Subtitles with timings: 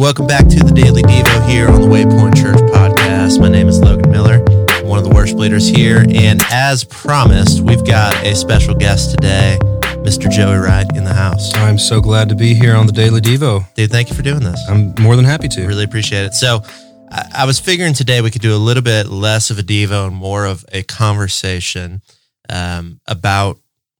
[0.00, 3.38] Welcome back to the Daily Devo here on the Waypoint Church podcast.
[3.38, 4.42] My name is Logan Miller.
[4.70, 6.06] I'm one of the worship leaders here.
[6.08, 9.58] And as promised, we've got a special guest today,
[10.00, 10.30] Mr.
[10.30, 11.54] Joey Wright in the house.
[11.56, 13.62] I'm so glad to be here on the Daily Devo.
[13.74, 14.58] Dude, thank you for doing this.
[14.70, 15.66] I'm more than happy to.
[15.66, 16.32] Really appreciate it.
[16.32, 16.62] So,
[17.10, 20.06] I, I was figuring today we could do a little bit less of a Devo
[20.06, 22.00] and more of a conversation
[22.48, 23.58] um, about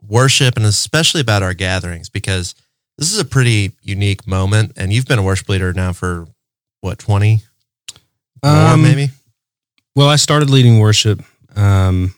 [0.09, 2.55] worship and especially about our gatherings because
[3.01, 4.73] this is a pretty unique moment.
[4.77, 6.29] And you've been a worship leader now for
[6.83, 7.43] what, 20?
[8.45, 9.11] More, Um, maybe?
[9.97, 11.23] Well, I started leading worship.
[11.57, 12.15] Um,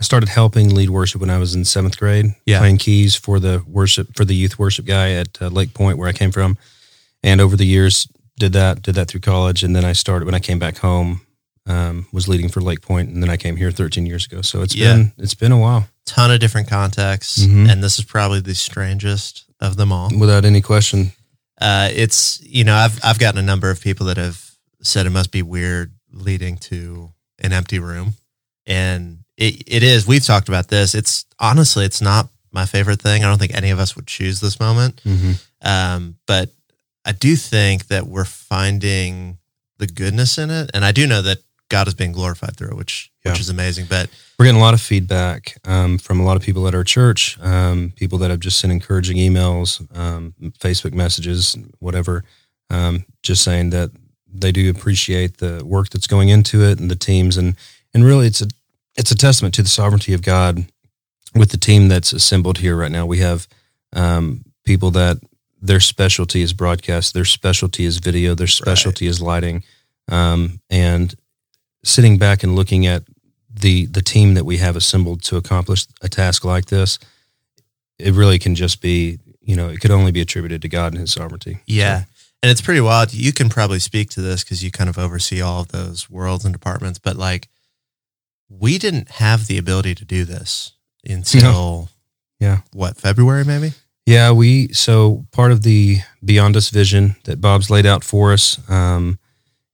[0.00, 2.58] I started helping lead worship when I was in seventh grade, Yeah.
[2.60, 6.08] playing keys for the worship for the youth worship guy at uh, Lake Point, where
[6.08, 6.56] I came from.
[7.24, 8.06] And over the years,
[8.38, 11.22] did that did that through college, and then I started when I came back home.
[11.66, 14.40] Um, was leading for Lake Point, and then I came here 13 years ago.
[14.40, 14.94] So it's Yeah.
[14.94, 17.40] been it's been a while, Ton of different contexts.
[17.40, 17.68] Mhm.
[17.70, 20.10] And this is probably the strangest of them all.
[20.18, 21.12] without any question.
[21.60, 24.50] Uh, it's you know I've I've gotten a number of people that have
[24.82, 28.14] said it must be weird leading to an empty room,
[28.66, 30.06] and it, it is.
[30.06, 30.94] We've talked about this.
[30.94, 33.24] It's honestly it's not my favorite thing.
[33.24, 36.50] I don't think any of us would choose this moment, hmm um, but
[37.04, 39.38] I do think that we're finding
[39.78, 41.38] the goodness in it, and I do know that
[41.68, 43.86] God is being glorified through it, which which is amazing.
[43.88, 46.84] But We're getting a lot of feedback um, from a lot of people at our
[46.84, 52.24] church, um, people that have just sent encouraging emails, um, Facebook messages, whatever,
[52.70, 53.90] um, just saying that
[54.32, 57.56] they do appreciate the work that's going into it and the teams, and
[57.92, 58.48] and really it's a
[58.96, 60.66] it's a testament to the sovereignty of God
[61.34, 63.06] with the team that's assembled here right now.
[63.06, 63.46] We have
[63.92, 65.18] um, people that
[65.60, 69.64] their specialty is broadcast, their specialty is video, their specialty is lighting,
[70.10, 71.14] um, and
[71.84, 73.04] sitting back and looking at
[73.52, 76.98] the the team that we have assembled to accomplish a task like this,
[77.98, 81.00] it really can just be you know it could only be attributed to God and
[81.00, 81.60] His sovereignty.
[81.66, 82.04] Yeah.
[82.40, 83.12] And it's pretty wild.
[83.12, 86.44] You can probably speak to this because you kind of oversee all of those worlds
[86.44, 87.48] and departments, but like
[88.48, 90.72] we didn't have the ability to do this
[91.04, 91.88] until
[92.38, 92.60] Yeah.
[92.72, 93.72] what, February maybe?
[94.06, 98.58] Yeah, we so part of the Beyond Us vision that Bob's laid out for us
[98.70, 99.18] um,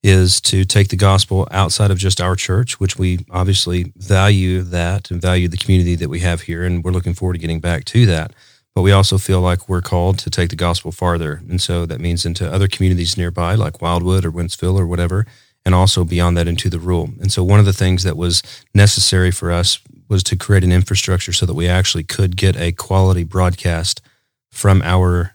[0.04, 5.10] is to take the gospel outside of just our church, which we obviously value that
[5.10, 7.86] and value the community that we have here, and we're looking forward to getting back
[7.86, 8.30] to that.
[8.74, 12.02] But we also feel like we're called to take the gospel farther, and so that
[12.02, 15.26] means into other communities nearby, like Wildwood or Wentzville or whatever,
[15.64, 17.08] and also beyond that into the rural.
[17.18, 18.42] And so one of the things that was
[18.74, 19.78] necessary for us
[20.10, 24.02] was to create an infrastructure so that we actually could get a quality broadcast
[24.52, 25.34] from our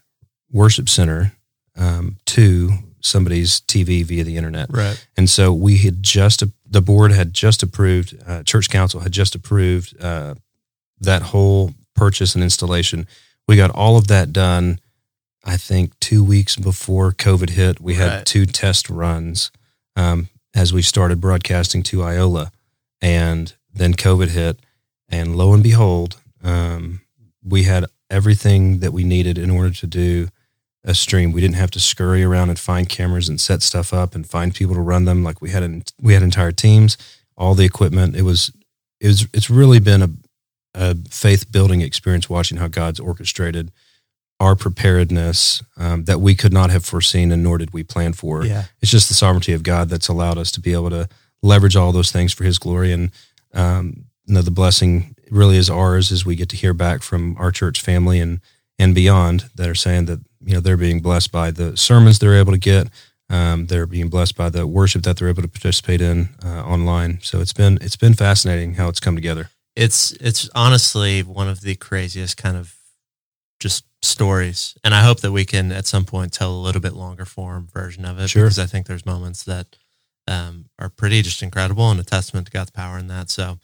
[0.51, 1.33] worship center
[1.75, 2.69] um, to
[3.01, 4.69] somebody's TV via the internet.
[4.71, 5.05] Right.
[5.17, 9.35] And so we had just, the board had just approved, uh, church council had just
[9.35, 10.35] approved uh,
[10.99, 13.07] that whole purchase and installation.
[13.47, 14.79] We got all of that done,
[15.43, 17.79] I think, two weeks before COVID hit.
[17.79, 18.25] We had Right.
[18.25, 19.51] two test runs
[19.95, 22.51] um, as we started broadcasting to Iola.
[23.01, 24.59] And then COVID hit.
[25.07, 27.01] And lo and behold, um,
[27.43, 30.27] we had everything that we needed in order to do
[30.83, 31.31] a stream.
[31.31, 34.53] We didn't have to scurry around and find cameras and set stuff up and find
[34.53, 35.23] people to run them.
[35.23, 36.97] Like we had, an, we had entire teams,
[37.37, 38.15] all the equipment.
[38.15, 38.51] It was,
[38.99, 40.09] it was, it's really been a,
[40.73, 43.71] a faith building experience watching how God's orchestrated
[44.39, 48.45] our preparedness um, that we could not have foreseen and nor did we plan for.
[48.45, 48.63] Yeah.
[48.81, 51.09] It's just the sovereignty of God that's allowed us to be able to
[51.43, 52.93] leverage all those things for His glory.
[52.93, 53.11] And
[53.53, 57.35] um, you know, the blessing really is ours as we get to hear back from
[57.37, 58.39] our church family and
[58.79, 62.37] and beyond that are saying that you know they're being blessed by the sermons they're
[62.39, 62.87] able to get.
[63.31, 67.19] Um, they're being blessed by the worship that they're able to participate in uh, online.
[67.21, 69.51] So it's been it's been fascinating how it's come together.
[69.75, 72.73] It's it's honestly one of the craziest kind of
[73.59, 74.75] just stories.
[74.83, 77.67] And I hope that we can at some point tell a little bit longer form
[77.71, 78.45] version of it Sure.
[78.45, 79.75] because I think there's moments that
[80.27, 83.29] um, are pretty just incredible and a testament to God's power in that.
[83.29, 83.59] So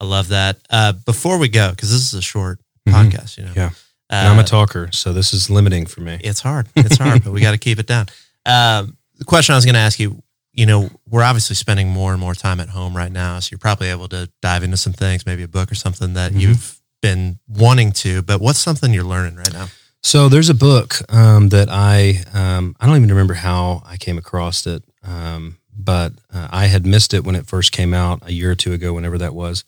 [0.00, 0.58] I love that.
[0.68, 2.92] Uh, before we go, because this is a short Mhm.
[3.10, 3.52] podcast, you know.
[3.56, 3.70] Yeah.
[4.10, 6.18] Uh, I'm a talker, so this is limiting for me.
[6.22, 6.68] it's hard.
[6.76, 8.06] It's hard, but we got to keep it down.
[8.48, 10.22] Um, the question I was going to ask you,
[10.52, 13.58] you know, we're obviously spending more and more time at home right now, so you're
[13.58, 16.40] probably able to dive into some things, maybe a book or something that Mhm.
[16.40, 18.22] you've been wanting to.
[18.22, 19.66] But what's something you're learning right now?
[20.00, 24.16] So there's a book um, that I um, I don't even remember how I came
[24.16, 28.32] across it, um, but uh, I had missed it when it first came out a
[28.32, 29.64] year or two ago, whenever that was.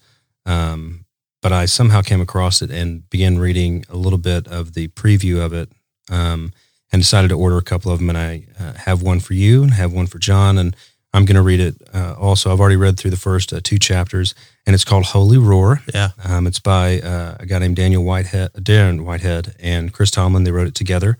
[0.46, 1.04] Um,
[1.48, 5.42] but I somehow came across it and began reading a little bit of the preview
[5.42, 5.72] of it,
[6.10, 6.52] um,
[6.92, 8.10] and decided to order a couple of them.
[8.10, 10.76] And I uh, have one for you and have one for John, and
[11.14, 11.76] I'm going to read it.
[11.94, 14.34] Uh, also, I've already read through the first uh, two chapters,
[14.66, 15.80] and it's called Holy Roar.
[15.94, 16.10] Yeah.
[16.22, 20.44] Um, it's by uh, a guy named Daniel Whitehead, Darren Whitehead, and Chris Tomlin.
[20.44, 21.16] They wrote it together.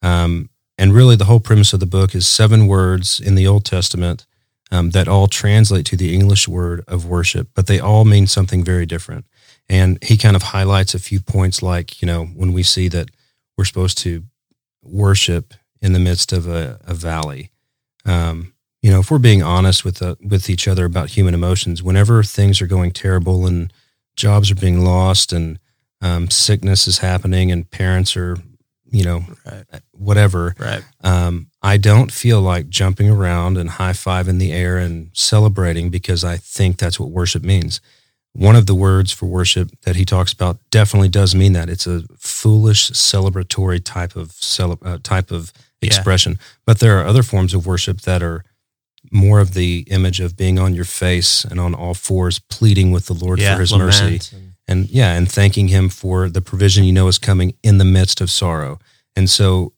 [0.00, 3.66] Um, and really, the whole premise of the book is seven words in the Old
[3.66, 4.24] Testament
[4.70, 8.64] um, that all translate to the English word of worship, but they all mean something
[8.64, 9.26] very different.
[9.68, 13.10] And he kind of highlights a few points, like you know, when we see that
[13.56, 14.24] we're supposed to
[14.82, 17.50] worship in the midst of a, a valley.
[18.04, 21.82] Um, you know, if we're being honest with the, with each other about human emotions,
[21.82, 23.72] whenever things are going terrible and
[24.14, 25.58] jobs are being lost and
[26.00, 28.36] um, sickness is happening and parents are,
[28.84, 29.64] you know, right.
[29.92, 30.54] whatever.
[30.58, 30.84] Right.
[31.02, 35.90] Um, I don't feel like jumping around and high five in the air and celebrating
[35.90, 37.80] because I think that's what worship means.
[38.36, 41.86] One of the words for worship that he talks about definitely does mean that it's
[41.86, 46.32] a foolish celebratory type of cele- uh, type of expression.
[46.32, 46.46] Yeah.
[46.66, 48.44] But there are other forms of worship that are
[49.10, 53.06] more of the image of being on your face and on all fours, pleading with
[53.06, 56.84] the Lord yeah, for His mercy, and, and yeah, and thanking Him for the provision
[56.84, 58.78] you know is coming in the midst of sorrow.
[59.14, 59.72] And so,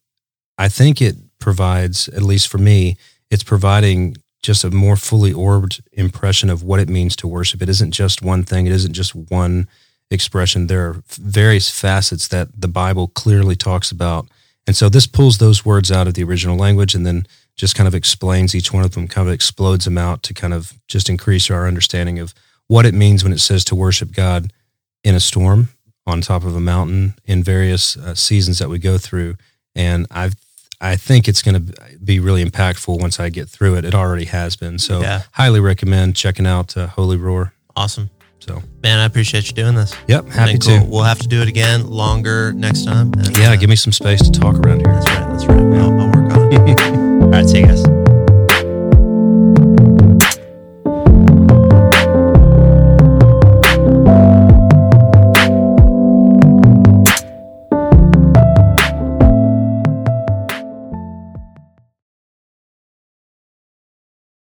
[0.56, 2.96] I think it provides, at least for me,
[3.30, 7.62] it's providing just a more fully orbed impression of what it means to worship.
[7.62, 8.66] It isn't just one thing.
[8.66, 9.68] It isn't just one
[10.10, 10.66] expression.
[10.66, 14.28] There are various facets that the Bible clearly talks about.
[14.66, 17.26] And so this pulls those words out of the original language and then
[17.56, 20.54] just kind of explains each one of them, kind of explodes them out to kind
[20.54, 22.32] of just increase our understanding of
[22.68, 24.52] what it means when it says to worship God
[25.02, 25.70] in a storm,
[26.06, 29.36] on top of a mountain, in various uh, seasons that we go through.
[29.74, 30.34] And I've
[30.80, 33.84] I think it's going to be really impactful once I get through it.
[33.84, 34.78] It already has been.
[34.78, 35.22] So, yeah.
[35.32, 37.52] highly recommend checking out uh, Holy Roar.
[37.74, 38.10] Awesome.
[38.38, 39.94] So, man, I appreciate you doing this.
[40.06, 40.80] Yep, happy cool.
[40.80, 40.86] to.
[40.86, 43.12] We'll have to do it again, longer next time.
[43.14, 44.94] And, yeah, uh, give me some space to talk around here.
[44.94, 45.28] That's right.
[45.28, 45.58] That's right.
[45.58, 46.80] I'll, I'll work on it.
[47.22, 48.07] All right, see you guys.